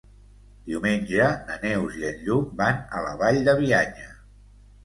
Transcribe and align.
Diumenge 0.69 1.27
na 1.49 1.59
Neus 1.65 1.99
i 2.01 2.07
en 2.13 2.19
Lluc 2.29 2.57
van 2.63 2.81
a 3.01 3.05
la 3.07 3.15
Vall 3.23 3.41
de 3.51 3.57
Bianya. 3.63 4.09